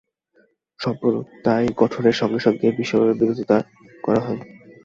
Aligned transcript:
সম্প্রদায়-গঠনের 0.79 2.15
সঙ্গে 2.21 2.39
সঙ্গে 2.39 2.67
বিশ্বপ্রেমের 2.71 3.19
বিরোধিতা 3.21 3.57
করা 4.03 4.21
হয়। 4.21 4.41